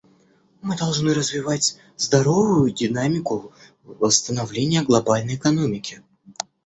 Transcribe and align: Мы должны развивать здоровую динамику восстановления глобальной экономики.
Мы 0.63 0.75
должны 0.77 1.13
развивать 1.13 1.77
здоровую 1.95 2.71
динамику 2.71 3.53
восстановления 3.83 4.81
глобальной 4.81 5.35
экономики. 5.35 6.01